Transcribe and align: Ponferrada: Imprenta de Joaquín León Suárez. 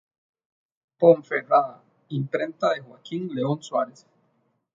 Ponferrada: 0.97 1.83
Imprenta 2.09 2.71
de 2.71 2.79
Joaquín 2.81 3.29
León 3.35 3.61
Suárez. 3.61 4.07